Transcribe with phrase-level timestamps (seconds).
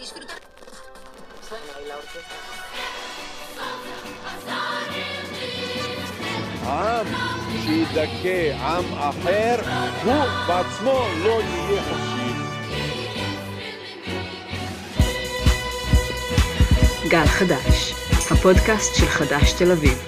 [0.00, 0.40] disfrutar.
[1.46, 2.36] Suena ahí la orquesta.
[6.66, 7.06] עם
[7.64, 9.56] שידכא עם אחר,
[10.04, 12.32] הוא בעצמו לא יהיה חופשי.
[17.08, 17.94] גל חדש,
[18.30, 20.04] הפודקאסט של חדש תל אביב.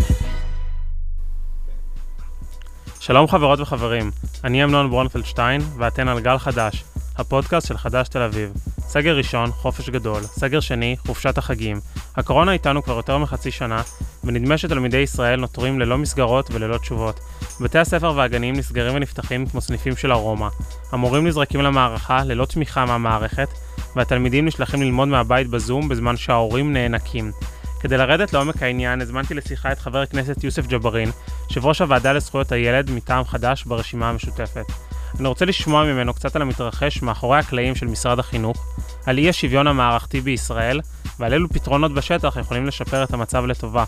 [3.01, 4.11] שלום חברות וחברים,
[4.45, 6.85] אני אמנון ברונפלדשטיין, ואתן על גל חדש,
[7.17, 8.53] הפודקאסט של חדש תל אביב.
[8.93, 11.81] סגר ראשון, חופש גדול, סגר שני, חופשת החגים.
[12.17, 13.83] הקורונה איתנו כבר יותר מחצי שנה,
[14.25, 17.21] ונדמה שתלמידי ישראל נותרים ללא מסגרות וללא תשובות.
[17.61, 20.49] בתי הספר והגנים נסגרים ונפתחים כמו סניפים של ארומה.
[20.91, 23.49] המורים נזרקים למערכה ללא תמיכה מהמערכת,
[23.97, 27.33] והתלמידים נשלחים ללמוד מהבית בזום בזמן שההורים נאנקים.
[27.81, 31.11] כדי לרדת לעומק העניין, הזמנתי לשיחה את חבר הכנסת יוסף ג'בארין,
[31.49, 34.67] יושב ראש הוועדה לזכויות הילד מטעם חד"ש ברשימה המשותפת.
[35.21, 38.72] אני רוצה לשמוע ממנו קצת על המתרחש מאחורי הקלעים של משרד החינוך,
[39.07, 40.81] על אי השוויון המערכתי בישראל,
[41.19, 43.85] ועל אילו פתרונות בשטח יכולים לשפר את המצב לטובה.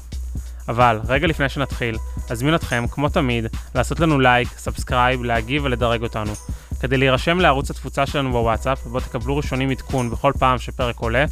[0.69, 1.97] אבל, רגע לפני שנתחיל,
[2.31, 6.33] אזמין אתכם, כמו תמיד, לעשות לנו לייק, subscribe, להגיב ולדרג אותנו.
[6.81, 11.25] כדי להירשם לערוץ התפוצה שלנו בוואטסאפ, בו תקבלו ראשונים עדכון בכל פעם שפרק עולה,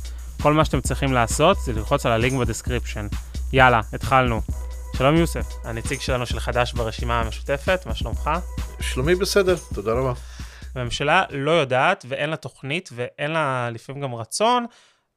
[0.43, 3.07] כל מה שאתם צריכים לעשות זה ללחוץ על הלינק ב description.
[3.53, 4.41] יאללה, התחלנו.
[4.97, 8.31] שלום יוסף, הנציג שלנו של חד"ש ברשימה המשותפת, מה שלומך?
[8.81, 10.13] שלומי בסדר, תודה רבה.
[10.75, 14.67] הממשלה לא יודעת ואין לה תוכנית ואין לה לפעמים גם רצון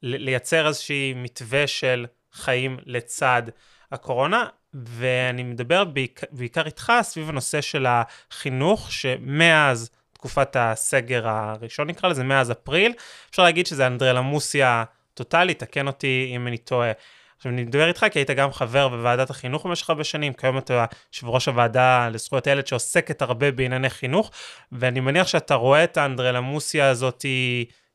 [0.03, 3.43] לייצר איזושהי מתווה של חיים לצד
[3.91, 12.09] הקורונה, ואני מדבר בעיקר, בעיקר איתך סביב הנושא של החינוך, שמאז תקופת הסגר הראשון נקרא
[12.09, 12.93] לזה, מאז אפריל,
[13.29, 16.91] אפשר להגיד שזה אנדרלמוסיה טוטאלית, תקן אותי אם אני טועה.
[17.37, 20.85] עכשיו אני מדבר איתך כי היית גם חבר בוועדת החינוך במשך הרבה שנים, כיום אתה
[21.13, 24.31] יושב ראש הוועדה לזכויות הילד שעוסקת הרבה בענייני חינוך,
[24.71, 27.25] ואני מניח שאתה רואה את האנדרלמוסיה הזאת,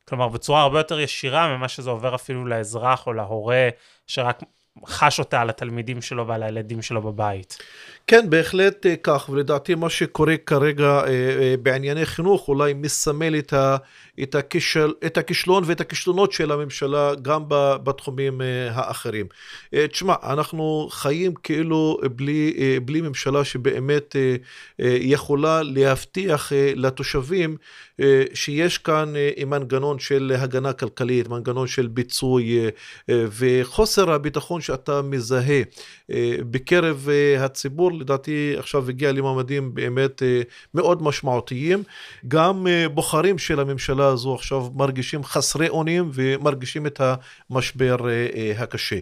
[0.07, 3.69] כלומר בצורה הרבה יותר ישירה ממה שזה עובר אפילו לאזרח או להורה,
[4.07, 4.39] שרק
[4.85, 7.57] חש אותה על התלמידים שלו ועל הילדים שלו בבית.
[8.07, 13.53] כן, בהחלט אה, כך, ולדעתי מה שקורה כרגע אה, אה, בענייני חינוך אולי מסמל את,
[13.53, 13.77] ה,
[14.23, 17.43] את, הכישל, את הכישלון ואת הכישלונות של הממשלה גם
[17.83, 19.25] בתחומים האחרים.
[19.75, 22.53] תשמע, אנחנו חיים כאילו בלי,
[22.85, 24.15] בלי ממשלה שבאמת
[24.79, 27.57] יכולה להבטיח לתושבים
[28.33, 29.13] שיש כאן
[29.47, 32.59] מנגנון של הגנה כלכלית, מנגנון של ביצוי
[33.09, 35.61] וחוסר הביטחון שאתה מזהה
[36.49, 37.07] בקרב
[37.39, 37.91] הציבור.
[37.91, 40.41] לדעתי עכשיו הגיע לממדים באמת אה,
[40.73, 41.83] מאוד משמעותיים.
[42.27, 47.01] גם אה, בוחרים של הממשלה הזו עכשיו מרגישים חסרי אונים ומרגישים את
[47.49, 48.95] המשבר אה, הקשה.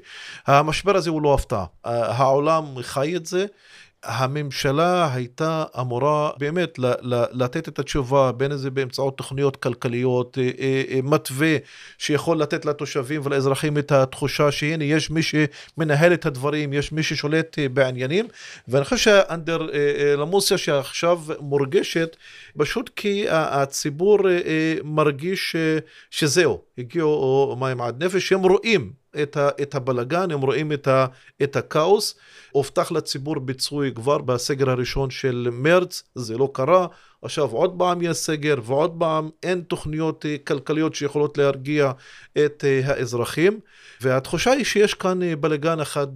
[0.48, 3.46] המשבר הזה הוא לא הפתעה, העולם חי את זה.
[4.04, 6.80] הממשלה הייתה אמורה באמת
[7.32, 11.56] לתת את התשובה, בין אם זה באמצעות תוכניות כלכליות, אה, אה, אה, מתווה
[11.98, 17.60] שיכול לתת לתושבים ולאזרחים את התחושה שהנה יש מי שמנהל את הדברים, יש מי ששולט
[17.74, 18.28] בעניינים,
[18.68, 22.16] ואני חושב שהאנדרלמוסיה שעכשיו מורגשת,
[22.58, 24.20] פשוט כי הציבור
[24.84, 25.56] מרגיש
[26.12, 31.06] שזהו, הגיעו מים עד נפש, הם רואים את, ה, את הבלגן, הם רואים את, ה,
[31.44, 32.16] את הכאוס.
[32.52, 36.88] הובטח לציבור ביצוי כבר בסגר הראשון של מרץ, זה לא קרה.
[37.22, 41.92] עכשיו עוד פעם יש סגר ועוד פעם אין תוכניות אה, כלכליות שיכולות להרגיע
[42.46, 43.60] את אה, האזרחים.
[44.02, 46.08] והתחושה היא שיש כאן אה, בלגן אחד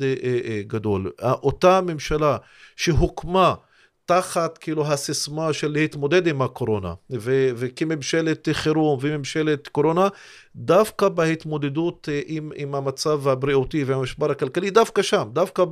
[0.68, 1.12] גדול.
[1.22, 2.38] אותה ממשלה
[2.76, 3.54] שהוקמה
[4.06, 6.94] תחת כאילו הסיסמה של להתמודד עם הקורונה.
[7.12, 10.08] ו- וכממשלת חירום וממשלת קורונה
[10.56, 15.64] דווקא בהתמודדות אה, עם, עם המצב הבריאותי והמשבר הכלכלי דווקא שם דווקא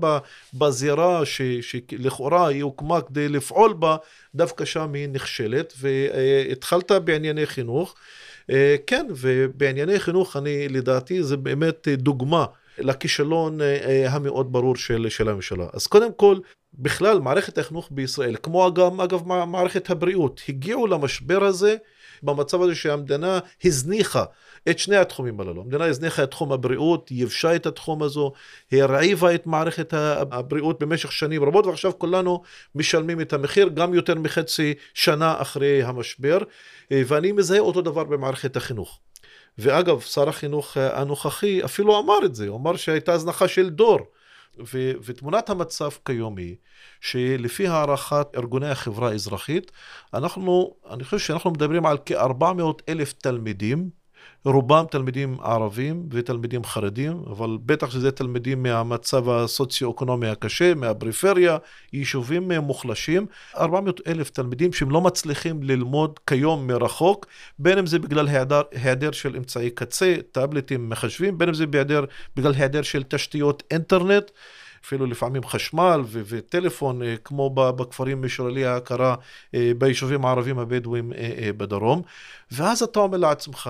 [0.53, 3.97] בזירה שלכאורה היא הוקמה כדי לפעול בה
[4.35, 5.73] דווקא שם היא נכשלת.
[5.79, 7.95] והתחלת בענייני חינוך.
[8.49, 12.45] אה, כן ובענייני חינוך אני לדעתי זה באמת דוגמה
[12.77, 15.65] לכישלון אה, המאוד ברור של, של הממשלה.
[15.73, 16.37] אז קודם כל,
[16.73, 21.75] בכלל מערכת החינוך בישראל, כמו גם אגב מערכת הבריאות, הגיעו למשבר הזה
[22.23, 24.23] במצב הזה שהמדינה הזניחה
[24.69, 25.61] את שני התחומים הללו.
[25.61, 28.31] המדינה הזניחה את תחום הבריאות, יבשה את התחום הזו,
[28.71, 32.41] הרעיבה את מערכת הבריאות במשך שנים רבות, ועכשיו כולנו
[32.75, 36.37] משלמים את המחיר גם יותר מחצי שנה אחרי המשבר,
[36.91, 38.99] ואני מזהה אותו דבר במערכת החינוך.
[39.57, 43.99] ואגב, שר החינוך הנוכחי אפילו אמר את זה, הוא אמר שהייתה הזנחה של דור.
[44.59, 46.55] ו- ותמונת המצב כיום היא
[47.01, 49.71] שלפי הערכת ארגוני החברה האזרחית,
[50.13, 54.00] אנחנו, אני חושב שאנחנו מדברים על כ-400 אלף תלמידים
[54.45, 61.57] רובם תלמידים ערבים ותלמידים חרדים, אבל בטח שזה תלמידים מהמצב הסוציו-אקונומי הקשה, מהפריפריה,
[61.93, 63.25] יישובים מוחלשים.
[63.57, 67.25] 400 אלף תלמידים שהם לא מצליחים ללמוד כיום מרחוק,
[67.59, 72.05] בין אם זה בגלל היעדר, היעדר של אמצעי קצה, טאבלטים, מחשבים, בין אם זה בהיעדר,
[72.35, 74.31] בגלל היעדר של תשתיות אינטרנט.
[74.85, 79.15] אפילו לפעמים חשמל ו- וטלפון, אה, כמו בכפרים משוללי ההכרה
[79.55, 82.01] אה, ביישובים הערבים הבדואים אה, בדרום.
[82.51, 83.69] ואז אתה אומר לעצמך,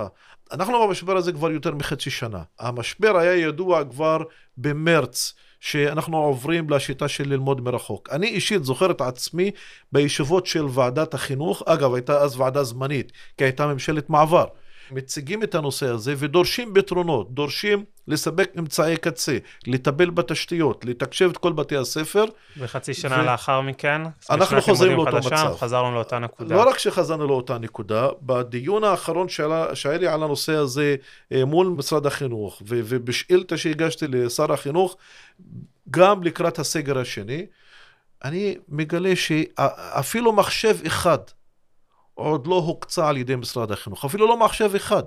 [0.52, 2.44] אנחנו במשבר הזה כבר יותר מחצי שנה.
[2.60, 4.18] המשבר היה ידוע כבר
[4.58, 5.34] במרץ.
[5.62, 8.10] שאנחנו עוברים לשיטה של ללמוד מרחוק.
[8.12, 9.52] אני אישית זוכר את עצמי
[9.92, 14.46] בישיבות של ועדת החינוך, אגב, הייתה אז ועדה זמנית, כי הייתה ממשלת מעבר.
[14.92, 21.54] מציגים את הנושא הזה ודורשים פתרונות, דורשים לספק אמצעי קצה, לטפל בתשתיות, לתקשב את כל
[21.54, 22.26] בתי הספר.
[22.58, 23.26] וחצי שנה ו...
[23.26, 25.56] לאחר מכן, אנחנו חוזרים לאותו חדשה, מצב.
[25.60, 26.56] חזרנו לאותה נקודה.
[26.56, 30.96] לא רק שחזרנו לאותה נקודה, בדיון האחרון שהיה, שהיה לי על הנושא הזה
[31.32, 34.98] אה, מול משרד החינוך, ו, ובשאילתה שהגשתי לשר החינוך,
[35.92, 37.46] גם לקראת הסגר השני,
[38.24, 41.18] אני מגלה שאפילו מחשב אחד
[42.22, 45.04] עוד לא הוקצה על ידי משרד החינוך, אפילו לא מחשב אחד.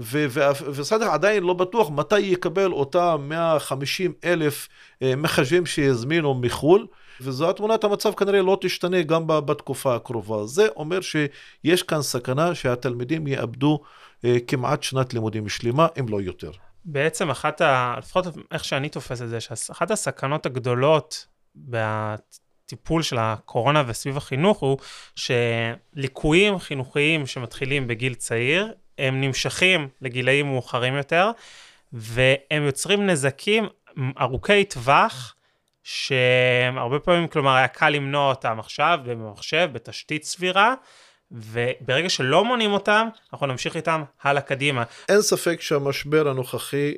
[0.00, 4.68] ומשרד עדיין לא בטוח מתי יקבל אותם 150 אלף
[5.02, 6.86] אה, מחשבים שיזמינו מחו"ל,
[7.20, 10.46] וזו תמונת המצב כנראה לא תשתנה גם בתקופה הקרובה.
[10.46, 13.80] זה אומר שיש כאן סכנה שהתלמידים יאבדו
[14.24, 16.50] אה, כמעט שנת לימודים שלמה, אם לא יותר.
[16.84, 17.94] בעצם אחת, ה...
[17.98, 21.26] לפחות איך שאני תופס את זה, שאחת הסכנות הגדולות
[22.72, 24.78] הטיפול של הקורונה וסביב החינוך הוא
[25.16, 31.30] שליקויים חינוכיים שמתחילים בגיל צעיר, הם נמשכים לגילאים מאוחרים יותר,
[31.92, 33.66] והם יוצרים נזקים
[34.20, 35.34] ארוכי טווח,
[35.82, 40.74] שהרבה פעמים, כלומר, היה קל למנוע אותם עכשיו במחשב, בתשתית סבירה,
[41.30, 44.82] וברגע שלא מונעים אותם, אנחנו נמשיך איתם הלאה קדימה.
[45.08, 46.92] אין ספק שהמשבר הנוכחי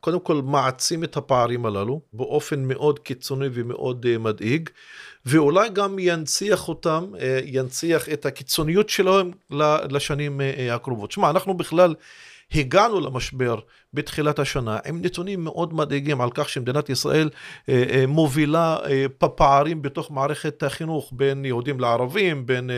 [0.00, 4.68] קודם כל מעצים את הפערים הללו באופן מאוד קיצוני ומאוד uh, מדאיג,
[5.26, 9.30] ואולי גם ינציח אותם, uh, ינציח את הקיצוניות שלהם
[9.90, 11.12] לשנים uh, הקרובות.
[11.12, 11.94] שמע, אנחנו בכלל
[12.54, 13.58] הגענו למשבר
[13.94, 17.30] בתחילת השנה עם נתונים מאוד מדאיגים על כך שמדינת ישראל
[17.68, 22.70] אה, אה, מובילה אה, בפערים בתוך מערכת החינוך בין יהודים לערבים, בין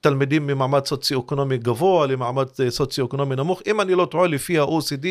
[0.00, 3.62] תלמידים ממעמד סוציו-אקונומי גבוה למעמד סוציו-אקונומי נמוך.
[3.66, 5.06] אם אני לא טועה, לפי ה-OECD,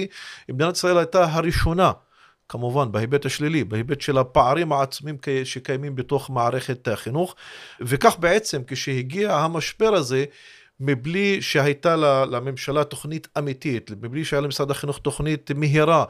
[0.49, 1.91] מדינת ישראל הייתה הראשונה
[2.49, 7.35] כמובן בהיבט השלילי, בהיבט של הפערים העצומים שקיימים בתוך מערכת החינוך,
[7.81, 10.25] וכך בעצם כשהגיע המשבר הזה,
[10.79, 11.95] מבלי שהייתה
[12.25, 16.05] לממשלה תוכנית אמיתית, מבלי שהיה למשרד החינוך תוכנית מהירה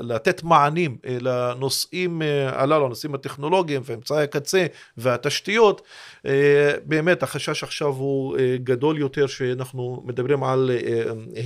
[0.00, 5.82] לתת מענים אה, לנושאים אה, הללו, הנושאים הטכנולוגיים ואמצעי הקצה והתשתיות,
[6.26, 10.70] אה, באמת החשש עכשיו הוא גדול יותר שאנחנו מדברים על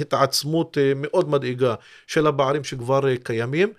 [0.00, 1.75] התעצמות מאוד מדאיגה
[2.06, 3.73] של הפערים שכבר קיימים.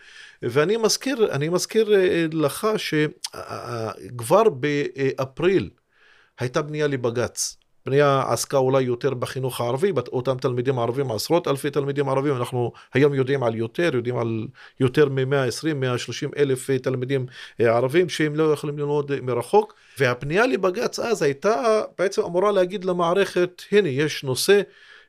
[0.43, 1.89] ואני מזכיר, אני מזכיר
[2.33, 5.69] לך שכבר באפריל
[6.39, 12.09] הייתה בנייה לבג"ץ בנייה עסקה אולי יותר בחינוך הערבי, אותם תלמידים ערבים, עשרות אלפי תלמידים
[12.09, 14.47] ערבים, אנחנו היום יודעים על יותר, יודעים על
[14.79, 17.25] יותר מ-120-130 אלף תלמידים
[17.61, 23.61] אה, ערבים שהם לא יכולים ללמוד מרחוק, והפנייה לבג"ץ אז הייתה בעצם אמורה להגיד למערכת,
[23.71, 24.61] הנה יש נושא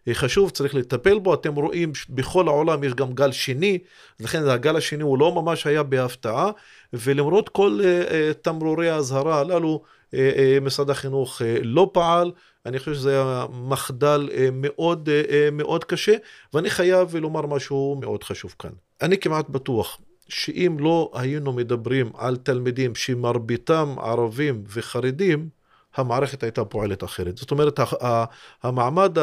[0.08, 1.34] אה, חשוב, צריך לטפל בו.
[1.34, 3.78] אתם רואים בכל העולם יש גם גל שני,
[4.20, 6.50] לכן הגל השני הוא לא ממש היה בהפתעה,
[6.92, 9.82] ולמרות כל uh, תמרורי האזהרה הללו,
[10.62, 12.32] משרד החינוך uh, לא פעל.
[12.66, 16.14] אני חושב שזה היה מחדל אה, מאוד אה, אה, מאוד קשה,
[16.54, 18.70] ואני חייב לומר משהו מאוד חשוב כאן.
[19.02, 25.48] אני כמעט בטוח שאם לא היינו מדברים על תלמידים שמרביתם ערבים וחרדים,
[25.96, 27.38] המערכת הייתה פועלת אחרת.
[27.38, 27.80] זאת אומרת,
[28.62, 29.18] המעמד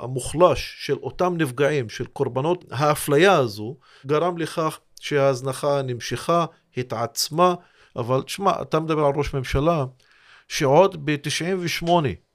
[0.00, 6.46] המוחלש של אותם נפגעים, של קורבנות האפליה הזו, גרם לכך שההזנחה נמשכה,
[6.76, 7.54] התעצמה,
[7.96, 9.84] אבל תשמע, אתה מדבר על ראש ממשלה
[10.48, 11.90] שעוד ב-98'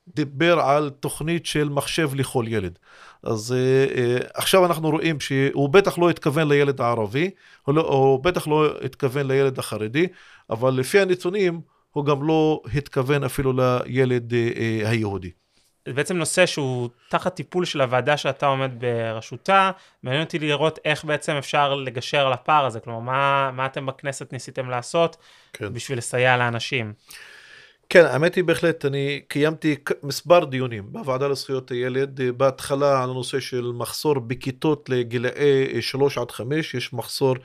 [0.08, 2.80] דיבר על תוכנית של מחשב לכל ילד.
[3.24, 7.30] אז uh, uh, עכשיו אנחנו רואים שהוא בטח לא התכוון לילד הערבי,
[7.64, 10.08] הוא, לא, הוא בטח לא התכוון לילד החרדי,
[10.50, 15.32] אבל לפי הנתונים הוא גם לא התכוון אפילו לילד uh, uh, היהודי.
[15.88, 19.72] זה בעצם נושא שהוא תחת טיפול של הוועדה שאתה עומד בראשותה.
[20.04, 24.34] מעניין אותי לראות איך בעצם אפשר לגשר על הפער הזה, כלומר, מה, מה אתם בכנסת
[24.34, 25.18] ניסיתם לעשות
[25.54, 25.74] כן.
[25.74, 26.94] בשביל לסייע לאנשים.
[27.90, 33.40] כן, האמת היא בהחלט, אני קיימתי מספר דיונים בוועדה לזכויות הילד, אה, בהתחלה על הנושא
[33.40, 37.36] של מחסור בכיתות לגילאי 3 עד 5, יש מחסור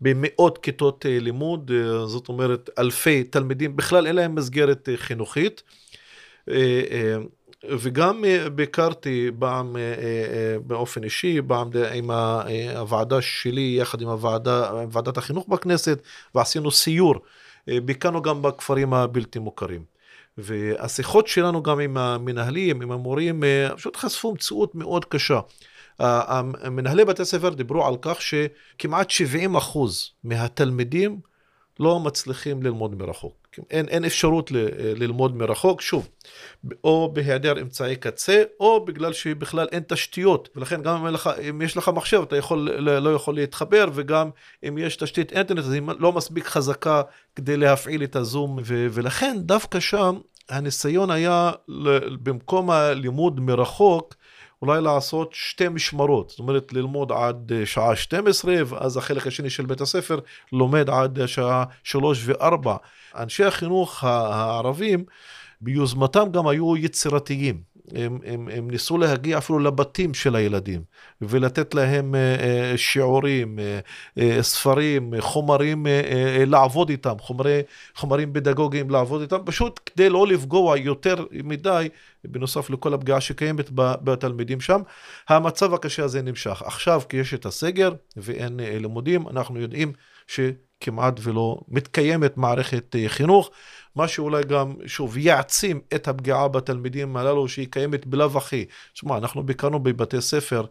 [0.00, 5.62] במאות כיתות אה, לימוד, אה, זאת אומרת אלפי תלמידים, בכלל אין להם מסגרת חינוכית.
[7.70, 12.10] וגם אה, ביקרתי פעם אה, אה, באופן אישי, פעם עם
[12.76, 16.02] הוועדה שלי יחד עם הוועדה, עם ועדת החינוך בכנסת,
[16.34, 17.14] ועשינו סיור.
[17.68, 19.84] ביקרנו גם בכפרים הבלתי מוכרים.
[20.38, 23.42] והשיחות שלנו גם עם המנהלים, עם המורים,
[23.76, 25.40] פשוט חשפו מציאות מאוד קשה.
[26.70, 31.20] מנהלי בתי הספר דיברו על כך שכמעט 70 אחוז מהתלמידים
[31.80, 33.43] לא מצליחים ללמוד מרחוק.
[33.70, 36.08] אין, אין אפשרות ל, ללמוד מרחוק, שוב,
[36.84, 41.76] או בהיעדר אמצעי קצה, או בגלל שבכלל אין תשתיות, ולכן גם אם, לך, אם יש
[41.76, 44.30] לך מחשב אתה יכול, לא יכול להתחבר, וגם
[44.68, 47.02] אם יש תשתית אינטרנט אז היא לא מספיק חזקה
[47.36, 50.18] כדי להפעיל את הזום, ו, ולכן דווקא שם
[50.48, 51.52] הניסיון היה
[52.22, 54.14] במקום הלימוד מרחוק,
[54.62, 59.66] אולי לעשות שתי משמרות, זאת אומרת ללמוד עד אה, שעה 12 ואז החלק השני של
[59.66, 60.18] בית הספר
[60.52, 62.68] לומד עד שעה 3 ו-4.
[63.16, 65.04] אנשי החינוך הערבים
[65.60, 67.73] ביוזמתם גם היו יצירתיים.
[67.92, 70.82] הם, הם, הם ניסו להגיע אפילו לבתים של הילדים
[71.20, 75.86] ולתת להם uh, שיעורים, uh, uh, ספרים, חומרים
[76.46, 77.60] לעבוד איתם, חומרי,
[77.94, 81.88] חומרים פדגוגיים לעבוד איתם, פשוט כדי לא לפגוע יותר מדי,
[82.24, 84.80] בנוסף לכל הפגיעה שקיימת בתלמידים שם.
[85.28, 86.62] המצב הקשה הזה נמשך.
[86.62, 89.92] עכשיו, כי יש את הסגר ואין לימודים, אנחנו יודעים
[90.26, 93.50] שכמעט ולא מתקיימת מערכת חינוך.
[93.96, 98.64] מה שאולי גם, שוב, יעצים את הפגיעה בתלמידים הללו שהיא קיימת בלאו הכי.
[98.92, 100.64] תשמע, אנחנו ביקרנו בבתי ספר,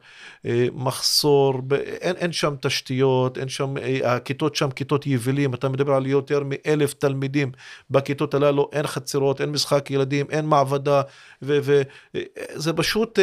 [0.46, 5.70] אה, מחסור, ב, אין, אין שם תשתיות, אין שם, אה, הכיתות שם כיתות יבילים, אתה
[5.70, 7.52] מדבר על יותר מאלף תלמידים
[7.90, 11.02] בכיתות הללו, אין חצרות, אין משחק ילדים, אין מעבדה,
[11.42, 11.84] וזה
[12.16, 13.20] אה, פשוט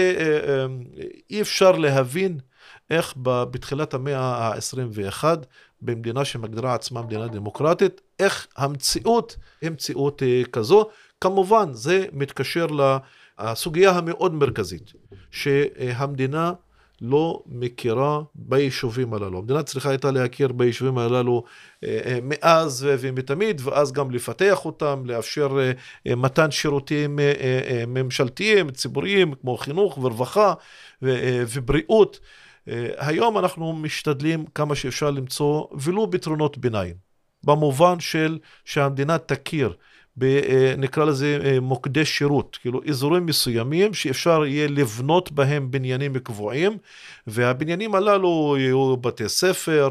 [1.30, 2.38] אי אפשר להבין
[2.90, 5.25] איך בתחילת המאה ה-21
[5.83, 10.89] במדינה שמגדירה עצמה מדינה דמוקרטית, איך המציאות היא מציאות אה, כזו.
[11.21, 12.67] כמובן, זה מתקשר
[13.41, 14.93] לסוגיה המאוד מרכזית,
[15.31, 16.53] שהמדינה
[17.01, 19.39] לא מכירה ביישובים הללו.
[19.39, 21.45] המדינה צריכה הייתה להכיר ביישובים הללו
[21.85, 25.59] אה, אה, מאז ומתמיד, ואז גם לפתח אותם, לאפשר
[26.17, 27.19] מתן שירותים
[27.87, 30.55] ממשלתיים, ציבוריים, כמו חינוך ורווחה
[31.03, 32.21] ובריאות.
[32.69, 36.95] אה, היום אנחנו משתדלים כמה שאפשר למצוא ולו פתרונות ביניים,
[37.45, 39.73] במובן של שהמדינה תכיר,
[40.17, 46.19] ב, אה, נקרא לזה אה, מוקדי שירות, כאילו אזורים מסוימים שאפשר יהיה לבנות בהם בניינים
[46.19, 46.79] קבועים,
[47.26, 49.88] והבניינים הללו יהיו בתי ספר,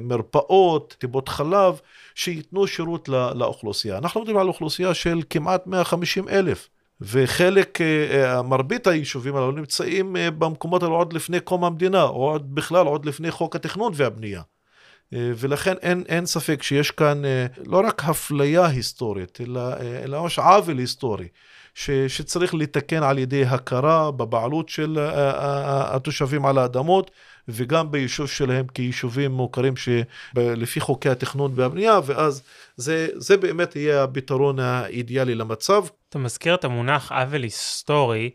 [0.00, 1.80] מרפאות, טיפות חלב,
[2.14, 3.98] שייתנו שירות לאוכלוסייה.
[3.98, 6.68] אנחנו מדברים על אוכלוסייה של כמעט 150 אלף.
[7.00, 12.30] וחלק, אה, אה, מרבית היישובים הללו נמצאים אה, במקומות האלו עוד לפני קום המדינה, או
[12.30, 14.42] עוד בכלל עוד לפני חוק התכנון והבנייה.
[15.12, 17.22] ולכן אין, אין ספק שיש כאן
[17.66, 19.60] לא רק אפליה היסטורית, אלא,
[20.04, 21.28] אלא ממש עוול היסטורי,
[21.74, 27.10] ש, שצריך לתקן על ידי הכרה בבעלות של התושבים על האדמות,
[27.52, 32.42] וגם ביישוב שלהם כיישובים מוכרים שלפי חוקי התכנון והבנייה, ואז
[32.76, 35.84] זה, זה באמת יהיה הפתרון האידיאלי למצב.
[36.08, 38.30] אתה מזכיר את המונח עוול היסטורי,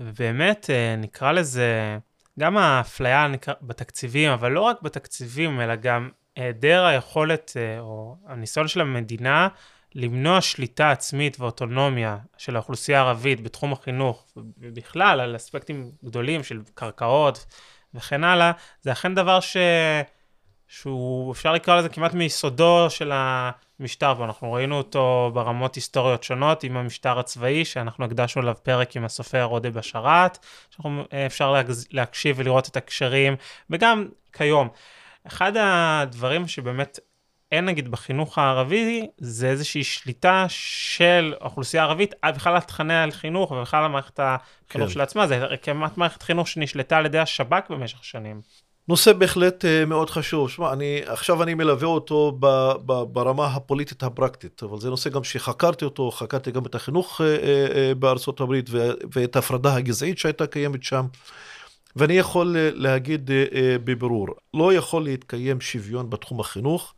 [0.00, 1.98] ובאמת אה, נקרא לזה
[2.38, 3.26] גם האפליה
[3.62, 9.48] בתקציבים, אבל לא רק בתקציבים, אלא גם היעדר היכולת אה, או הניסיון של המדינה
[9.94, 17.46] למנוע שליטה עצמית ואוטונומיה של האוכלוסייה הערבית בתחום החינוך, ובכלל על אספקטים גדולים של קרקעות
[17.94, 18.52] וכן הלאה,
[18.82, 19.56] זה אכן דבר ש...
[20.68, 26.76] שהוא, אפשר לקרוא לזה כמעט מיסודו של המשטר, ואנחנו ראינו אותו ברמות היסטוריות שונות עם
[26.76, 30.38] המשטר הצבאי, שאנחנו הקדשנו עליו פרק עם הסופר עודה בשאראת,
[30.70, 31.54] שאפשר
[31.90, 33.36] להקשיב ולראות את הקשרים,
[33.70, 34.68] וגם כיום.
[35.26, 36.98] אחד הדברים שבאמת
[37.52, 43.84] אין נגיד בחינוך הערבי, זה איזושהי שליטה של האוכלוסייה הערבית, בכלל על תכני החינוך ובכלל
[43.84, 44.94] על מערכת החינוך כן.
[44.94, 48.40] של עצמה, זה כמעט מערכת חינוך שנשלטה על ידי השב"כ במשך שנים.
[48.88, 50.50] נושא בהחלט אה, מאוד חשוב.
[50.50, 52.46] שמע, אני, עכשיו אני מלווה אותו ב,
[52.86, 57.26] ב, ברמה הפוליטית הפרקטית, אבל זה נושא גם שחקרתי אותו, חקרתי גם את החינוך אה,
[57.26, 58.70] אה, בארצות הברית
[59.12, 61.06] ואת ההפרדה הגזעית שהייתה קיימת שם.
[61.96, 63.30] ואני יכול להגיד
[63.84, 66.94] בבירור, לא יכול להתקיים שוויון בתחום החינוך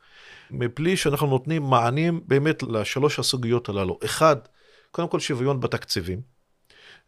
[0.50, 3.98] מבלי שאנחנו נותנים מענים באמת לשלוש הסוגיות הללו.
[4.04, 4.36] אחד,
[4.90, 6.20] קודם כל שוויון בתקציבים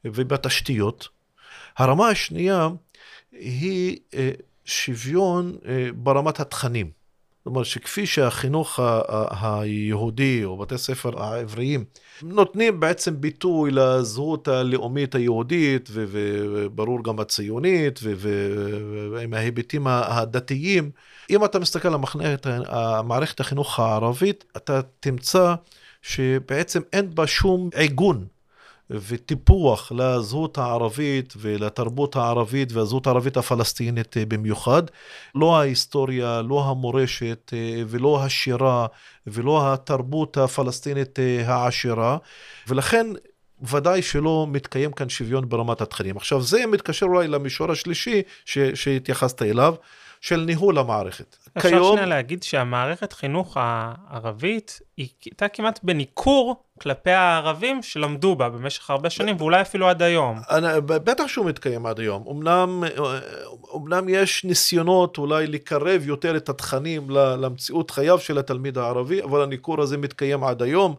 [0.04, 1.08] ובתשתיות.
[1.76, 2.68] הרמה השנייה
[3.32, 3.98] היא
[4.64, 7.01] שוויון אה, ברמת התכנים.
[7.42, 8.80] זאת אומרת שכפי שהחינוך
[9.40, 11.84] היהודי או בתי ספר העבריים
[12.22, 20.90] נותנים בעצם ביטוי לזהות הלאומית היהודית וברור גם הציונית ועם ההיבטים הדתיים,
[21.30, 22.00] אם אתה מסתכל על
[23.04, 25.54] מערכת החינוך הערבית, אתה תמצא
[26.02, 28.26] שבעצם אין בה שום עיגון
[28.92, 34.82] וטיפוח לזהות הערבית ולתרבות הערבית והזהות הערבית הפלסטינית אה, במיוחד.
[35.34, 38.86] לא ההיסטוריה, לא המורשת אה, ולא השירה
[39.26, 42.16] ולא התרבות הפלסטינית אה, העשירה,
[42.68, 43.06] ולכן
[43.62, 46.16] ודאי שלא מתקיים כאן שוויון ברמת התכנים.
[46.16, 49.74] עכשיו זה מתקשר אולי למישור השלישי ש- שהתייחסת אליו,
[50.22, 51.36] של ניהול המערכת.
[51.58, 51.92] אפשר כיום...
[51.92, 59.10] שנייה להגיד שהמערכת חינוך הערבית היא הייתה כמעט בניכור כלפי הערבים שלמדו בה במשך הרבה
[59.10, 60.40] שנים, ואולי אפילו עד היום.
[60.50, 62.24] אני, בטח שהוא מתקיים עד היום.
[62.30, 62.84] אמנם,
[63.76, 69.82] אמנם יש ניסיונות אולי לקרב יותר את התכנים למציאות חייו של התלמיד הערבי, אבל הניכור
[69.82, 70.94] הזה מתקיים עד היום.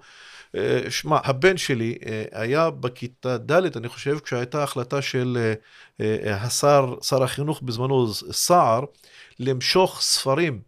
[0.55, 5.53] אה, שמע, הבן שלי אה, היה בכיתה ד', אני חושב, כשהייתה החלטה של
[5.99, 8.81] אה, השר, שר החינוך בזמנו, סער,
[9.39, 10.61] למשוך ספרים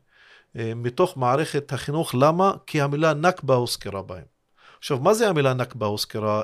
[0.75, 2.15] מתוך מערכת החינוך.
[2.15, 2.51] למה?
[2.67, 4.23] כי המילה נכבה הוזכרה בהם.
[4.79, 6.43] עכשיו, מה זה המילה נכבה הוזכרה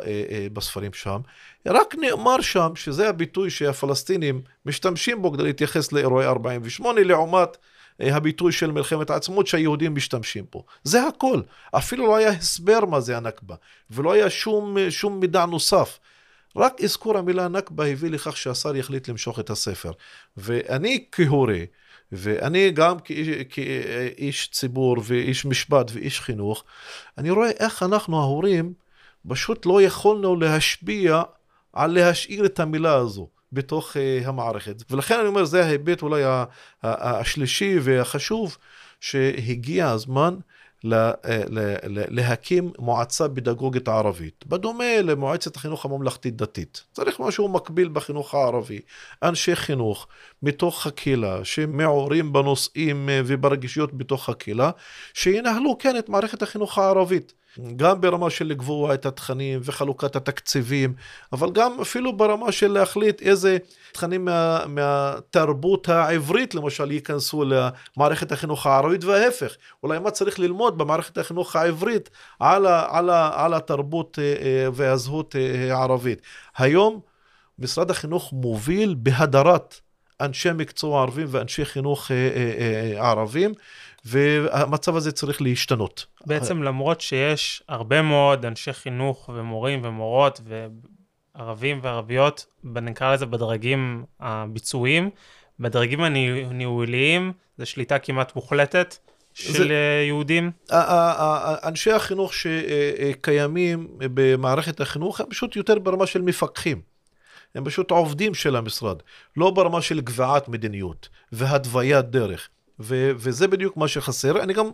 [0.53, 1.21] בספרים שם?
[1.67, 7.57] רק נאמר שם שזה הביטוי שהפלסטינים משתמשים בו כדי להתייחס לאירועי 48 לעומת
[8.01, 10.65] הביטוי של מלחמת העצמאות שהיהודים משתמשים בו.
[10.83, 11.41] זה הכל.
[11.71, 13.55] אפילו לא היה הסבר מה זה הנכבה,
[13.91, 15.99] ולא היה שום, שום מידע נוסף.
[16.55, 19.91] רק אזכור המילה נכבה הביא לכך שהשר יחליט למשוך את הספר.
[20.37, 21.59] ואני כהורה,
[22.11, 26.63] ואני גם כאיש, כאיש ציבור ואיש משפט ואיש חינוך,
[27.17, 28.73] אני רואה איך אנחנו ההורים
[29.27, 31.21] פשוט לא יכולנו להשפיע
[31.73, 33.27] על להשאיר את המילה הזו.
[33.51, 34.83] בתוך uh, המערכת.
[34.91, 36.23] ולכן אני אומר, זה ההיבט אולי
[36.83, 38.57] השלישי והחשוב,
[38.99, 40.35] שהגיע הזמן
[40.85, 41.11] אה, לה,
[41.49, 41.75] לה,
[42.09, 46.83] להקים מועצה פדגוגית ערבית, בדומה למועצת החינוך הממלכתית-דתית.
[46.91, 48.79] צריך משהו מקביל בחינוך הערבי.
[49.23, 50.07] אנשי חינוך
[50.43, 54.71] מתוך הקהילה, שמעורים בנושאים אה, וברגישויות בתוך הקהילה,
[55.13, 57.33] שינהלו כן את מערכת החינוך הערבית.
[57.75, 60.93] גם ברמה של לקבוע את התכנים וחלוקת התקציבים,
[61.33, 63.57] אבל גם אפילו ברמה של להחליט איזה
[63.91, 69.55] תכנים מה, מהתרבות העברית למשל ייכנסו למערכת החינוך הערבית וההפך.
[69.83, 74.69] אולי מה צריך ללמוד במערכת החינוך העברית על, ה, על, ה, על התרבות אה, אה,
[74.73, 76.21] והזהות אה, הערבית.
[76.57, 76.99] היום
[77.59, 79.79] משרד החינוך מוביל בהדרת
[80.21, 82.11] אנשי מקצוע ערבים ואנשי חינוך
[82.97, 83.53] ערבים.
[84.05, 86.05] והמצב הזה צריך להשתנות.
[86.25, 90.41] בעצם למרות שיש הרבה מאוד אנשי חינוך ומורים ומורות
[91.35, 95.09] וערבים וערביות, נקרא לזה בדרגים הביצועיים,
[95.59, 98.97] בדרגים הניהוליים זה שליטה כמעט מוחלטת.
[99.33, 100.51] של זה, יהודים?
[100.71, 106.81] אנשי החינוך שקיימים במערכת החינוך הם פשוט יותר ברמה של מפקחים.
[107.55, 108.97] הם פשוט עובדים של המשרד,
[109.37, 110.49] לא ברמה של קביעת
[111.31, 112.49] והתוויית דרך.
[112.83, 114.43] ו- וזה בדיוק מה שחסר.
[114.43, 114.65] אני גם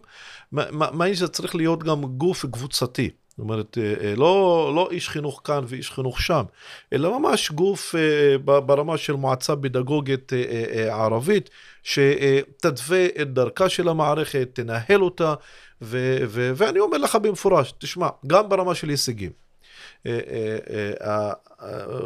[0.52, 3.10] מאמין צריך להיות גם גוף קבוצתי.
[3.38, 6.44] זאת אומרת, אה, אה, לא, לא איש חינוך כאן ואיש חינוך שם,
[6.94, 10.32] אלא ממש גוף אה, ברמה של מועצה פדגוגית
[10.90, 11.50] ערבית,
[11.84, 15.34] שתתווה את דרכה של המערכת, תנהל אותה,
[15.82, 19.32] ו- ו- ואני אומר לך במפורש, תשמע, גם ברמה של הישגים.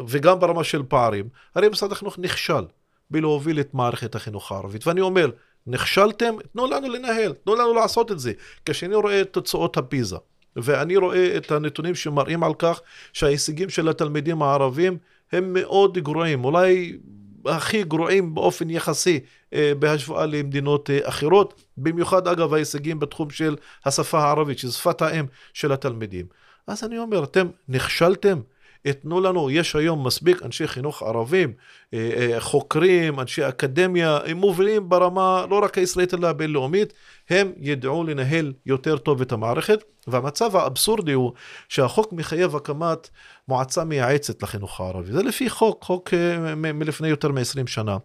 [0.08, 2.64] וגם ברמה של פערים, הרי משרד החינוך נכשל
[3.10, 4.86] בלהוביל את מערכת החינוך הערבית.
[4.86, 5.30] ואני אומר,
[5.66, 8.32] נכשלתם, תנו לנו לנהל, תנו לנו לעשות את זה.
[8.64, 10.16] כשאני רואה את תוצאות הפיזה,
[10.56, 12.80] ואני רואה את הנתונים שמראים על כך
[13.12, 14.98] שההישגים של התלמידים הערבים
[15.32, 16.98] הם מאוד גרועים, אולי
[17.46, 19.20] הכי גרועים באופן יחסי
[19.54, 25.26] אה, בהשוואה למדינות אה, אחרות, במיוחד אגב ההישגים בתחום של השפה הערבית, שהיא שפת האם
[25.52, 26.26] של התלמידים.
[26.66, 28.40] אז אני אומר, אתם נכשלתם,
[28.90, 31.52] תנו לנו, יש היום מספיק אנשי חינוך ערבים,
[31.94, 36.92] אה, אה, חוקרים, אנשי אקדמיה, הם מובילים ברמה לא רק הישראלית אלא הבינלאומית,
[37.30, 41.32] הם ידעו לנהל יותר טוב את המערכת, והמצב האבסורדי הוא
[41.68, 43.08] שהחוק מחייב הקמת
[43.48, 45.12] מועצה מייעצת לחינוך הערבי.
[45.12, 47.96] זה לפי חוק, חוק אה, מלפני יותר מ-20 שנה.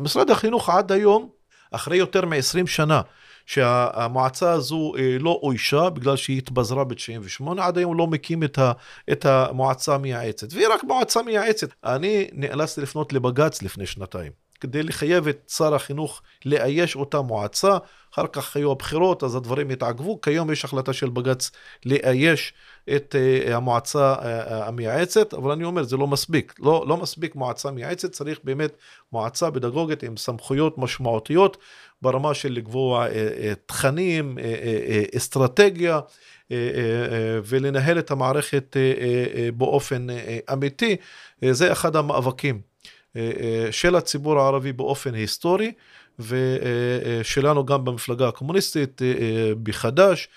[0.00, 1.28] משרד החינוך עד היום,
[1.70, 3.00] אחרי יותר מ-20 שנה,
[3.46, 8.72] שהמועצה הזו אה, לא אוישה בגלל שהיא התבזרה ב-98, עד היום לא מקים את, ה,
[9.12, 10.52] את המועצה המייעצת.
[10.52, 11.68] והיא רק מועצה מייעצת.
[11.84, 14.45] אני נאלצתי לפנות לבג"ץ לפני שנתיים.
[14.60, 17.78] כדי לחייב את שר החינוך לאייש אותה מועצה,
[18.14, 21.50] אחר כך היו הבחירות, אז הדברים התעכבו, כיום יש החלטה של בג"ץ
[21.86, 22.52] לאייש
[22.96, 26.54] את uh, המועצה uh, המייעצת, אבל אני אומר, זה לא מספיק.
[26.58, 28.76] לא, לא מספיק מועצה מייעצת, צריך באמת
[29.12, 31.56] מועצה פדגוגית עם סמכויות משמעותיות
[32.02, 33.10] ברמה של לקבוע uh,
[33.66, 34.38] תכנים,
[35.16, 36.00] אסטרטגיה.
[37.44, 38.76] ולנהל את המערכת
[39.56, 40.06] באופן
[40.52, 40.96] אמיתי,
[41.50, 42.60] זה אחד המאבקים
[43.70, 45.72] של הציבור הערבי באופן היסטורי,
[46.18, 49.02] ושלנו גם במפלגה הקומוניסטית,
[49.62, 50.28] בחד"ש,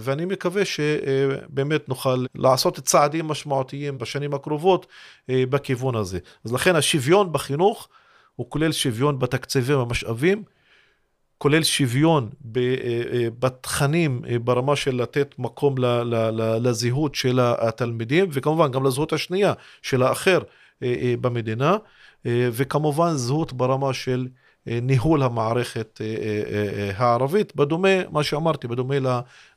[0.00, 4.86] ואני מקווה שבאמת נוכל לעשות צעדים משמעותיים בשנים הקרובות
[5.28, 6.18] בכיוון הזה.
[6.44, 7.88] אז לכן השוויון בחינוך
[8.36, 10.42] הוא כולל שוויון בתקציבים ובמשאבים,
[11.38, 12.28] כולל שוויון
[13.38, 15.74] בתכנים ברמה של לתת מקום
[16.60, 20.38] לזהות של התלמידים, וכמובן גם לזהות השנייה של האחר
[21.20, 21.76] במדינה,
[22.24, 24.28] וכמובן זהות ברמה של
[24.66, 26.00] ניהול המערכת
[26.96, 28.94] הערבית, בדומה, מה שאמרתי, בדומה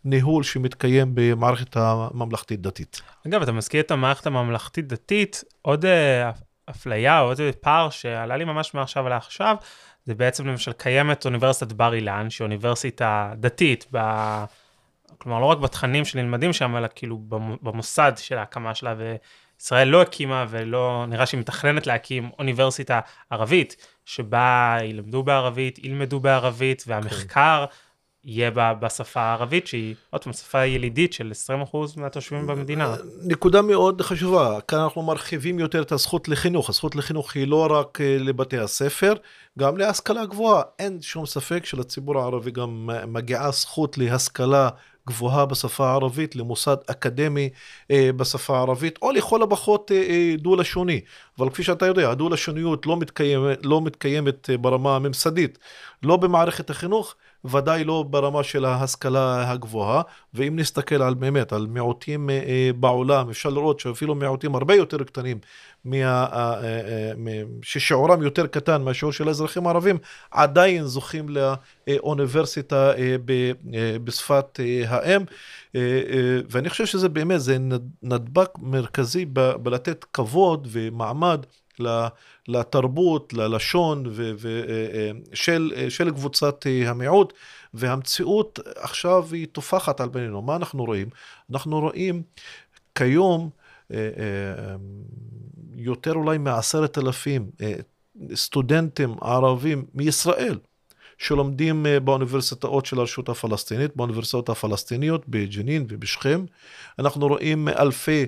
[0.06, 3.02] לניהול שמתקיים במערכת הממלכתית-דתית.
[3.28, 5.86] אגב, אתה מזכיר את המערכת הממלכתית-דתית, עוד
[6.70, 9.56] אפליה, עוד פער שעלה לי ממש מעכשיו לעכשיו,
[10.06, 14.00] זה בעצם למשל קיימת אוניברסיטת בר אילן, שהיא אוניברסיטה דתית, ב...
[15.18, 17.20] כלומר לא רק בתכנים שנלמדים שם, אלא כאילו
[17.62, 18.94] במוסד של ההקמה שלה,
[19.62, 26.84] וישראל לא הקימה ולא, נראה שהיא מתכננת להקים אוניברסיטה ערבית, שבה ילמדו בערבית, ילמדו בערבית,
[26.88, 27.66] והמחקר
[28.24, 31.32] יהיה בשפה הערבית, שהיא עוד פעם שפה ילידית של
[31.74, 32.96] 20% מהתושבים במדינה.
[33.24, 36.70] נקודה מאוד חשובה, כאן אנחנו מרחיבים יותר את הזכות לחינוך.
[36.70, 39.14] הזכות לחינוך היא לא רק לבתי הספר,
[39.60, 40.62] גם להשכלה גבוהה.
[40.80, 44.70] אין שום ספק שלציבור הערבי גם מגיעה זכות להשכלה
[45.12, 47.50] גבוהה בשפה הערבית, למוסד אקדמי
[47.92, 49.92] בשפה הערבית, או לכל הפחות
[50.38, 51.02] דו-לשוני.
[51.40, 55.58] אבל כפי שאתה יודע, הדו-לשוניות לא מתקיימת, לא מתקיימת ברמה הממסדית,
[56.04, 60.02] לא במערכת החינוך, ודאי לא ברמה של ההשכלה הגבוהה,
[60.34, 62.30] ואם נסתכל על באמת, על מיעוטים
[62.80, 65.40] בעולם, אפשר לראות שאפילו מיעוטים הרבה יותר קטנים,
[65.86, 66.28] מה,
[67.62, 69.98] ששיעורם יותר קטן מהשיעור של האזרחים הערבים,
[70.32, 72.92] עדיין זוכים לאוניברסיטה
[74.04, 75.22] בשפת האם,
[76.50, 77.58] ואני חושב שזה באמת, זה
[78.04, 79.26] נדבק מרכזי
[79.62, 81.46] בלתת כבוד ומעמד
[82.48, 84.04] לתרבות, ללשון
[85.34, 87.34] של, של קבוצת המיעוט,
[87.74, 90.42] והמציאות עכשיו היא טופחת על פנינו.
[90.42, 91.10] מה אנחנו רואים?
[91.52, 92.24] אנחנו רואים
[92.96, 93.50] כיום
[95.76, 97.52] יותר אולי מעשרת אלפים
[98.36, 100.58] סטודנטים ערבים מישראל
[101.22, 106.46] שלומדים באוניברסיטאות של הרשות הפלסטינית, באוניברסיטאות הפלסטיניות בג'נין ובשכם.
[107.00, 108.26] אנחנו רואים אלפי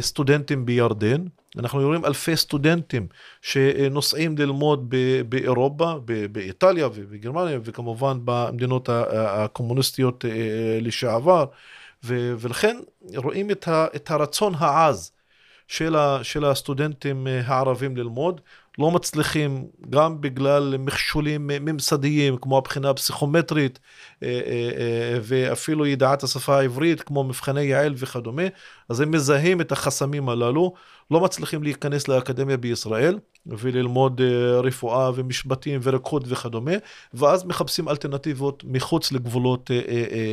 [0.00, 1.24] סטודנטים בירדן,
[1.58, 3.06] אנחנו רואים אלפי סטודנטים
[3.42, 4.94] שנוסעים ללמוד
[5.28, 5.94] באירופה,
[6.32, 10.24] באיטליה ובגרמניה וכמובן במדינות הקומוניסטיות
[10.80, 11.44] לשעבר,
[12.04, 12.76] ולכן
[13.16, 15.12] רואים את הרצון העז
[16.22, 18.40] של הסטודנטים הערבים ללמוד,
[18.80, 23.78] לא מצליחים גם בגלל מכשולים ממסדיים כמו הבחינה הפסיכומטרית
[25.22, 28.42] ואפילו ידיעת השפה העברית כמו מבחני יעל וכדומה,
[28.88, 30.72] אז הם מזהים את החסמים הללו,
[31.10, 34.20] לא מצליחים להיכנס לאקדמיה בישראל וללמוד
[34.62, 36.72] רפואה ומשפטים ורוקחות וכדומה,
[37.14, 39.70] ואז מחפשים אלטרנטיבות מחוץ לגבולות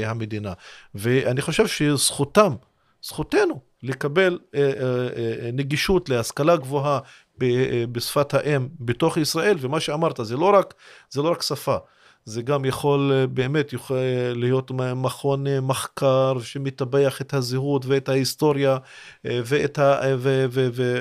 [0.06, 0.54] המדינה.
[0.96, 2.54] ואני חושב שזכותם,
[3.08, 4.40] זכותנו, לקבל
[5.54, 7.00] נגישות להשכלה גבוהה
[7.92, 10.74] בשפת האם בתוך ישראל, ומה שאמרת, זה לא רק,
[11.10, 11.78] זה לא רק שפה,
[12.26, 13.98] זה גם יכול באמת יכול
[14.36, 18.78] להיות מכון מחקר שמטבח את הזהות ואת ההיסטוריה
[19.26, 20.98] ואת ה, ו, ו, ו,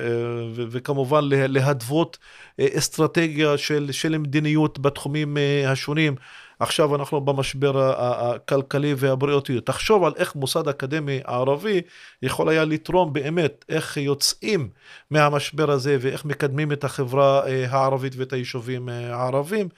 [0.55, 2.19] ו, וכמובן להדוות
[2.61, 6.15] אסטרטגיה של, של מדיניות בתחומים השונים.
[6.61, 9.61] עכשיו אנחנו במשבר הכלכלי והבריאותי.
[9.61, 11.81] תחשוב על איך מוסד אקדמי ערבי
[12.23, 14.69] יכול היה לתרום באמת, איך יוצאים
[15.11, 19.69] מהמשבר הזה ואיך מקדמים את החברה הערבית ואת היישובים הערבים.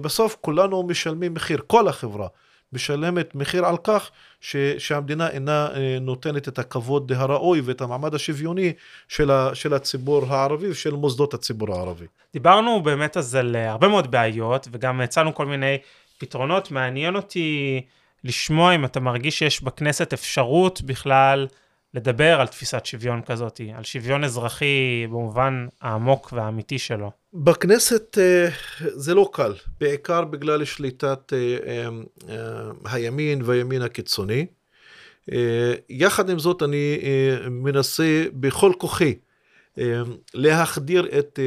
[0.00, 2.28] בסוף כולנו משלמים מחיר, כל החברה.
[2.72, 4.10] משלמת מחיר על כך
[4.42, 5.68] ש, שהמדינה אינה
[6.00, 8.72] נותנת את הכבוד הראוי ואת המעמד השוויוני
[9.08, 12.06] של, ה, של הציבור הערבי ושל מוסדות הציבור הערבי.
[12.32, 15.78] דיברנו באמת אז על הרבה מאוד בעיות וגם הצענו כל מיני
[16.18, 16.70] פתרונות.
[16.70, 17.80] מעניין אותי
[18.24, 21.46] לשמוע אם אתה מרגיש שיש בכנסת אפשרות בכלל
[21.94, 27.21] לדבר על תפיסת שוויון כזאת, על שוויון אזרחי במובן העמוק והאמיתי שלו.
[27.34, 28.18] בכנסת
[28.78, 31.32] זה לא קל, בעיקר בגלל שליטת
[32.84, 34.46] הימין והימין הקיצוני.
[35.88, 36.98] יחד עם זאת אני
[37.50, 39.14] מנסה בכל כוחי
[40.34, 41.38] להחדיר את,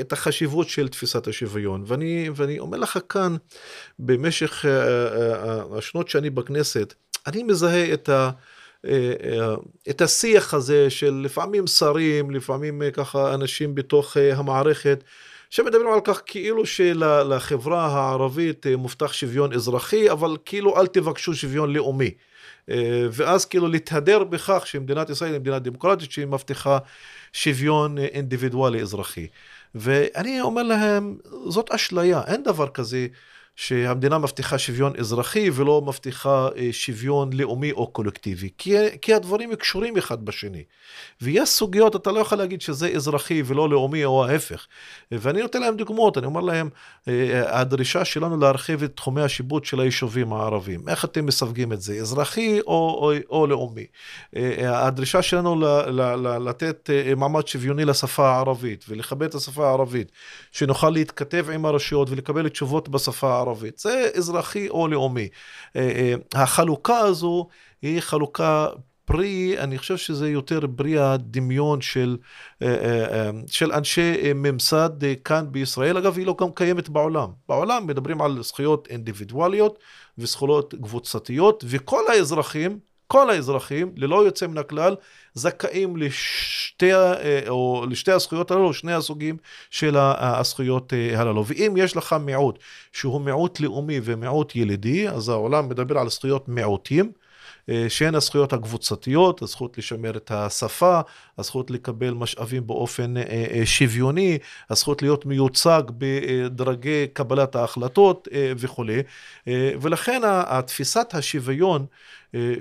[0.00, 1.84] את החשיבות של תפיסת השוויון.
[1.86, 3.36] ואני, ואני אומר לך כאן,
[3.98, 4.64] במשך
[5.78, 6.94] השנות שאני בכנסת,
[7.26, 8.30] אני מזהה את ה...
[9.90, 15.04] את השיח הזה של לפעמים שרים, לפעמים ככה אנשים בתוך המערכת,
[15.50, 22.10] שמדברים על כך כאילו שלחברה הערבית מובטח שוויון אזרחי, אבל כאילו אל תבקשו שוויון לאומי.
[23.10, 26.78] ואז כאילו להתהדר בכך שמדינת ישראל היא מדינה דמוקרטית שהיא מבטיחה
[27.32, 29.26] שוויון אינדיבידואלי אזרחי.
[29.74, 31.16] ואני אומר להם,
[31.48, 33.06] זאת אשליה, אין דבר כזה
[33.56, 39.96] שהמדינה מבטיחה שוויון אזרחי ולא מבטיחה אה, שוויון לאומי או קולקטיבי, כי, כי הדברים קשורים
[39.96, 40.62] אחד בשני.
[41.20, 44.66] ויש סוגיות, אתה לא יכול להגיד שזה אזרחי ולא לאומי או ההפך.
[45.12, 46.68] ואני נותן להם דוגמאות, אני אומר להם,
[47.08, 51.94] אה, הדרישה שלנו להרחיב את תחומי השיפוט של היישובים הערביים, איך אתם מסווגים את זה,
[51.94, 53.86] אזרחי או, או, או לאומי?
[54.36, 60.12] אה, הדרישה שלנו ל, ל, ל, לתת מעמד שוויוני לשפה הערבית ולכבד את השפה הערבית,
[60.52, 63.45] שנוכל להתכתב עם הרשויות ולקבל תשובות בשפה הערבית.
[63.46, 65.28] הערבית, זה אזרחי או לאומי.
[65.76, 65.80] אה,
[66.34, 67.46] אה, החלוקה הזו
[67.82, 68.68] היא חלוקה
[69.04, 72.16] פרי, אני חושב שזה יותר פרי הדמיון של,
[72.62, 74.90] אה, של אנשי ממסד
[75.24, 77.28] כאן בישראל, אגב היא לא גם קיימת בעולם.
[77.48, 79.78] בעולם מדברים על זכויות אינדיבידואליות
[80.18, 84.94] וזכויות קבוצתיות, וכל האזרחים כל האזרחים, ללא יוצא מן הכלל,
[85.34, 89.36] זכאים לשתי, אה, או לשתי הזכויות הללו, שני הסוגים
[89.70, 91.46] של הזכויות אה, הללו.
[91.46, 92.58] ואם יש לך מיעוט
[92.92, 97.12] שהוא מיעוט לאומי ומיעוט ילידי, אז העולם מדבר על זכויות מיעוטים.
[97.68, 101.00] אה, שהן הזכויות הקבוצתיות, הזכות לשמר את השפה,
[101.38, 103.14] הזכות לקבל משאבים באופן
[103.64, 104.38] שוויוני,
[104.70, 109.02] הזכות להיות מיוצג בדרגי קבלת ההחלטות וכולי.
[109.80, 111.86] ולכן התפיסת השוויון אה,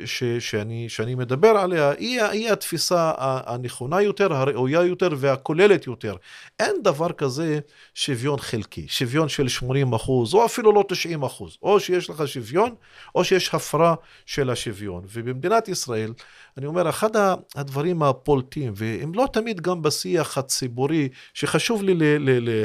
[0.06, 6.16] ש, שאני, שאני מדבר עליה, היא, היא התפיסה הנכונה יותר, הראויה יותר והכוללת יותר.
[6.60, 7.60] אין דבר כזה
[7.94, 11.58] שוויון חלקי, שוויון של 80 אחוז, או אפילו לא 90 אחוז.
[11.62, 12.76] או שיש לך שוויון,
[13.16, 15.04] או שיש הפרה של השוויון.
[15.14, 16.14] ובמדינת ישראל,
[16.58, 17.10] אני אומר, אחד
[17.56, 22.64] הדברים הפולטים, והם לא תמיד גם בשיח הציבורי, שחשוב לי ל, ל, ל,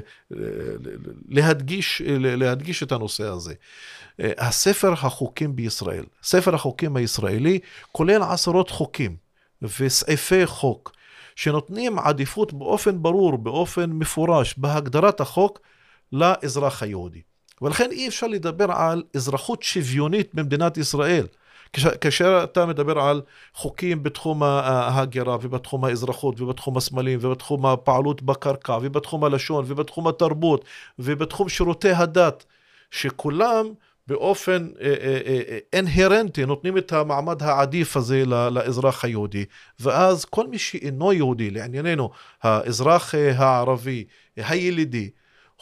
[1.29, 3.55] להדגיש, להדגיש את הנושא הזה.
[4.21, 7.59] אה, הספר החוקים בישראל, ספר החוקים הישראלי,
[7.93, 9.17] כולל עשרות חוקים
[9.63, 10.93] וסעיפי חוק
[11.37, 15.61] שנותנים עדיפות באופן ברור, באופן מפורש, בהגדרת החוק
[16.13, 17.21] לאזרח היהודי.
[17.63, 21.27] ולכן אי אפשר לדבר על אזרחות שוויונית במדינת ישראל.
[22.01, 23.23] כאשר אתה מדבר על
[23.55, 30.65] חוקים בתחום ההגירה ובתחום האזרחות ובתחום הסמלים ובתחום הפעלות בקרקע ובתחום הלשון ובתחום התרבות
[30.99, 32.45] ובתחום שירותי הדת,
[32.91, 33.67] שכולם
[34.11, 34.69] באופן
[35.73, 39.45] אינהרנטי נותנים את המעמד העדיף הזה לאזרח היהודי
[39.81, 42.11] ואז כל מי שאינו יהודי לענייננו
[42.43, 44.05] האזרח הערבי
[44.37, 45.11] הילידי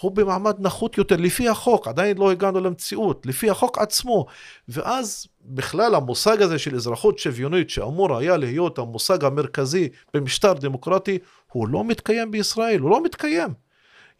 [0.01, 4.27] הוא במעמד נחות יותר לפי החוק, עדיין לא הגענו למציאות, לפי החוק עצמו.
[4.69, 11.19] ואז בכלל המושג הזה של אזרחות שוויונית שאמור היה להיות המושג המרכזי במשטר דמוקרטי,
[11.53, 13.49] הוא לא מתקיים בישראל, הוא לא מתקיים.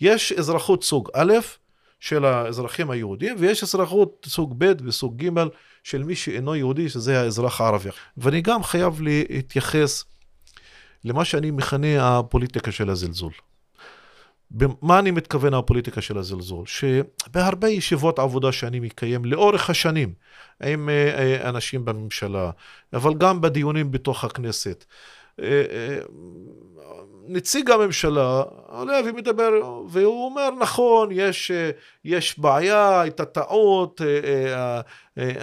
[0.01, 1.33] יש אזרחות סוג א',
[2.01, 5.43] של האזרחים היהודים, ויש אזרחות סוג ב' וסוג ג'
[5.85, 7.89] של מי שאינו יהודי, שזה האזרח הערבי.
[8.17, 10.05] ואני גם חייב להתייחס
[11.05, 13.33] למה שאני מכנה הפוליטיקה של הזלזול.
[14.83, 16.65] מה אני מתכוון הפוליטיקה של הזלזול?
[16.67, 20.15] שבהרבה ישיבות עבודה שאני מקיים לאורך השנים
[20.63, 22.51] עם אה, אה, אנשים בממשלה,
[22.93, 24.85] אבל גם בדיונים בתוך הכנסת,
[27.29, 29.51] נציג הממשלה עולה ומדבר,
[29.89, 31.51] והוא אומר, נכון, יש,
[32.05, 34.01] יש בעיה, הייתה טעות,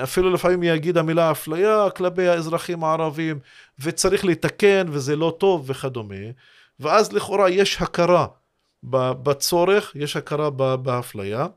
[0.03, 3.39] אפילו לפעמים יגיד המילה אפליה כלפי האזרחים הערבים,
[3.79, 6.15] וצריך לתקן וזה לא טוב וכדומה,
[6.79, 8.25] ואז לכאורה יש הכרה
[8.83, 11.47] בצורך, יש הכרה באפליה,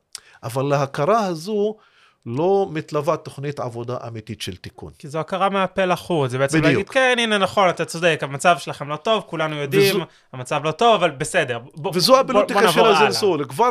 [0.42, 1.76] אבל להכרה הזו
[2.26, 4.92] לא מתלווה תוכנית עבודה אמיתית של תיקון.
[4.98, 6.72] כי זו הכרה מהפה לחוץ, זה בעצם בדיוק.
[6.72, 10.04] להגיד, כן, הנה נכון, אתה צודק, המצב שלכם לא טוב, כולנו יודעים, וזו...
[10.32, 11.58] המצב לא טוב, אבל בסדר.
[11.58, 13.44] ב- וזו הפוליטיקה של הזלזול.
[13.44, 13.70] כבר,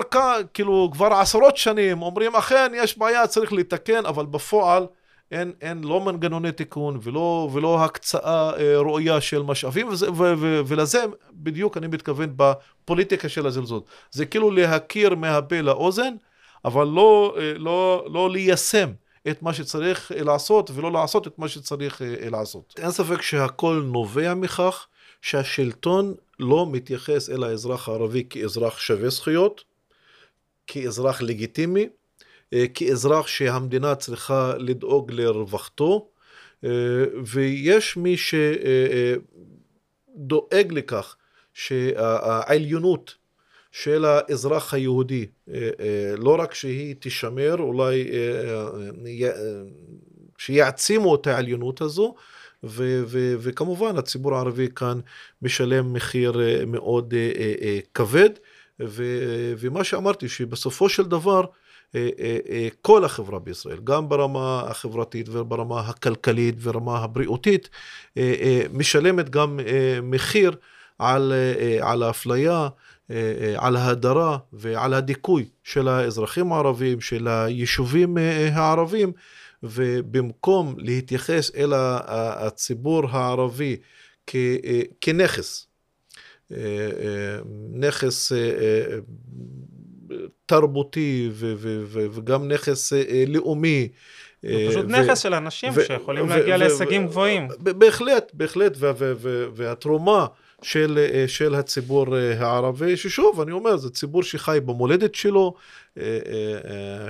[0.54, 4.86] כאילו, כבר עשרות שנים אומרים, אכן, יש בעיה, צריך לתקן, אבל בפועל
[5.32, 10.62] אין, אין לא מנגנוני תיקון ולא, ולא הקצאה אה, ראויה של משאבים, וזה, ו, ו,
[10.68, 13.82] ולזה בדיוק אני מתכוון בפוליטיקה של הזלזול.
[14.12, 16.14] זה כאילו להכיר מהפה לאוזן,
[16.66, 18.90] אבל לא, אה, לא, לא ליישם
[19.28, 22.74] את מה שצריך לעשות ולא לעשות את מה שצריך אה, לעשות.
[22.78, 24.88] אין ספק שהכל נובע מכך
[25.22, 29.64] שהשלטון לא מתייחס אל האזרח הערבי כאזרח שווה זכויות,
[30.68, 31.90] כאזרח לגיטימי,
[32.54, 36.08] אה, כאזרח שהמדינה צריכה לדאוג לרווחתו,
[37.26, 39.22] ויש מי שדואג
[40.72, 41.16] לכך
[41.54, 43.16] שהעליונות
[43.84, 49.32] של האזרח היהודי, אה, אה, לא רק שהיא תישמר, אולי אה,
[50.38, 52.16] שיעצימו את העליונות הזו,
[52.64, 55.00] ו- ו- וכמובן הציבור הערבי כאן
[55.42, 57.14] משלם מחיר מאוד
[57.94, 58.30] כבד,
[58.80, 61.42] ו- ומה שאמרתי שבסופו של דבר
[62.82, 67.70] כל החברה בישראל, גם ברמה החברתית וברמה הכלכלית ורמה הבריאותית,
[68.74, 69.60] משלמת גם
[70.04, 70.56] מחיר
[71.00, 71.34] על,
[71.82, 72.68] על האפליה,
[73.56, 78.18] על ההדרה ועל הדיכוי של האזרחים הערבים, של היישובים
[78.52, 79.12] הערבים,
[79.64, 83.78] ובמקום להתייחס אל הציבור הערבי
[85.02, 85.68] כנכס,
[87.74, 88.32] נכס
[90.46, 91.30] תרבותי
[92.14, 92.94] וגם נכס
[93.28, 93.88] לאומי,
[94.44, 97.48] זה פשוט נכס של אנשים שיכולים להגיע להישגים גבוהים.
[97.60, 98.78] בהחלט, בהחלט,
[99.56, 100.26] והתרומה
[100.62, 105.54] של, של הציבור הערבי, ששוב, אני אומר, זה ציבור שחי במולדת שלו,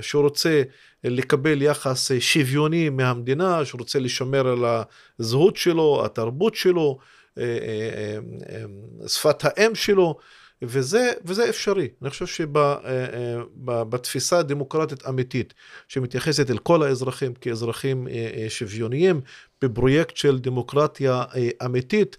[0.00, 0.62] שרוצה
[1.04, 4.64] לקבל יחס שוויוני מהמדינה, שרוצה לשמר על
[5.20, 6.98] הזהות שלו, התרבות שלו,
[9.06, 10.18] שפת האם שלו.
[10.62, 11.88] וזה, וזה אפשרי.
[12.02, 12.26] אני חושב
[13.56, 15.54] שבתפיסה אה, אה, דמוקרטית אמיתית,
[15.88, 19.20] שמתייחסת אל כל האזרחים כאזרחים אה, שוויוניים,
[19.62, 21.24] בפרויקט של דמוקרטיה
[21.64, 22.16] אמיתית,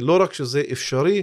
[0.00, 1.22] לא רק שזה אפשרי,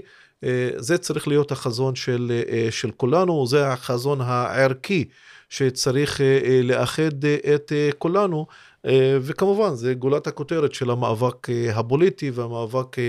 [0.76, 5.06] זה צריך להיות החזון של, של כולנו, זה החזון הערכי
[5.50, 6.22] שצריך
[6.64, 8.46] לאחד את כולנו.
[8.86, 13.00] אה, וכמובן, זה גולת הכותרת של המאבק אה, הפוליטי והמאבק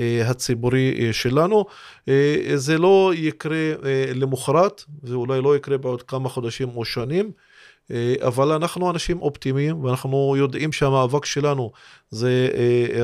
[0.00, 1.64] אה, הציבורי שלנו.
[2.54, 3.72] זה לא יקרה
[4.14, 7.30] למחרת, זה אולי לא יקרה בעוד כמה חודשים או שנים.
[8.20, 11.72] אבל אנחנו אנשים אופטימיים ואנחנו יודעים שהמאבק שלנו
[12.10, 12.48] זה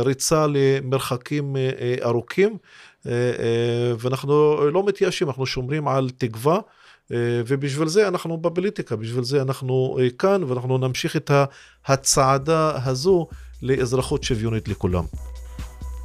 [0.04, 1.56] ריצה למרחקים
[2.04, 2.56] ארוכים
[3.98, 6.58] ואנחנו לא מתייאשים, אנחנו שומרים על תקווה
[7.12, 7.16] אה,
[7.46, 11.30] ובשביל זה אנחנו בפוליטיקה, בשביל זה אנחנו אה, כאן ואנחנו נמשיך את
[11.86, 13.26] הצעדה הזו
[13.62, 15.04] לאזרחות שוויונית לכולם.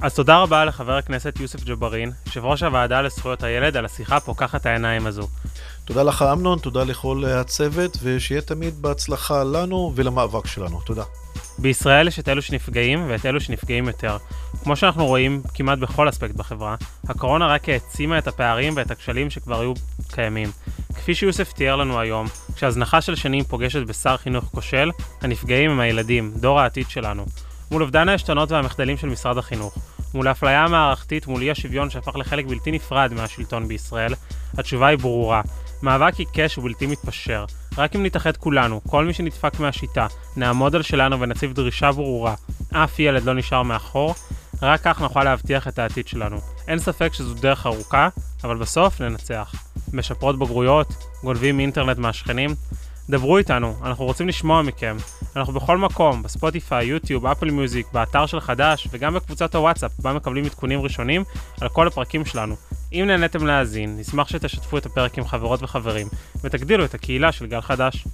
[0.01, 4.65] אז תודה רבה לחבר הכנסת יוסף ג'בארין, יושב ראש הוועדה לזכויות הילד, על השיחה פוקחת
[4.65, 5.27] העיניים הזו.
[5.85, 10.81] תודה לך אמנון, תודה לכל הצוות, ושיהיה תמיד בהצלחה לנו ולמאבק שלנו.
[10.81, 11.03] תודה.
[11.57, 14.17] בישראל יש את אלו שנפגעים ואת אלו שנפגעים יותר.
[14.63, 16.75] כמו שאנחנו רואים כמעט בכל אספקט בחברה,
[17.09, 19.73] הקורונה רק העצימה את הפערים ואת הכשלים שכבר היו
[20.11, 20.51] קיימים.
[20.95, 26.31] כפי שיוסף תיאר לנו היום, כשהזנחה של שנים פוגשת בשר חינוך כושל, הנפגעים הם הילדים,
[26.35, 27.25] דור העתיד שלנו.
[27.71, 29.77] מול אובדן העשתונות והמחדלים של משרד החינוך,
[30.13, 34.13] מול האפליה המערכתית מול אי השוויון שהפך לחלק בלתי נפרד מהשלטון בישראל,
[34.57, 35.41] התשובה היא ברורה.
[35.81, 37.45] מאבק עיקש ובלתי מתפשר.
[37.77, 42.35] רק אם נתאחד כולנו, כל מי שנדפק מהשיטה, נעמוד על שלנו ונציב דרישה ברורה,
[42.73, 44.15] אף ילד לא נשאר מאחור,
[44.61, 46.37] רק כך נוכל להבטיח את העתיד שלנו.
[46.67, 48.09] אין ספק שזו דרך ארוכה,
[48.43, 49.55] אבל בסוף ננצח.
[49.93, 50.87] משפרות בגרויות,
[51.23, 52.55] גונבים אינטרנט מהשכנים,
[53.09, 54.97] דברו איתנו, אנחנו רוצים לשמוע מכם.
[55.35, 60.45] אנחנו בכל מקום, בספוטיפיי, יוטיוב, אפל מיוזיק, באתר של חדש, וגם בקבוצת הוואטסאפ, בה מקבלים
[60.45, 61.23] עדכונים ראשונים
[61.61, 62.55] על כל הפרקים שלנו.
[62.93, 66.07] אם נהניתם להאזין, נשמח שתשתפו את הפרק עם חברות וחברים,
[66.43, 68.07] ותגדילו את הקהילה של גל חדש.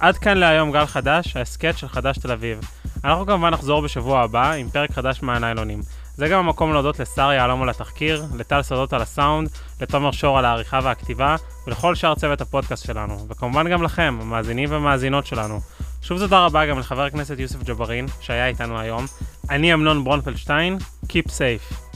[0.00, 2.60] עד כאן להיום גל חדש, ההסכת של חדש תל אביב.
[3.04, 5.80] אנחנו כמובן נחזור בשבוע הבא עם פרק חדש מהניילונים.
[6.16, 9.48] זה גם המקום להודות לשר יהלום על התחקיר, לטל סודות על הסאונד,
[9.80, 15.26] לתומר שור על העריכה והכתיבה, ולכל שאר צוות הפודקאסט שלנו, וכמובן גם לכם, המאזינים והמאזינות
[15.26, 15.60] שלנו.
[16.02, 19.04] שוב תודה רבה גם לחבר הכנסת יוסף ג'בארין, שהיה איתנו היום.
[19.50, 21.91] אני אמנון ברונפלדשטיין, Keep safe.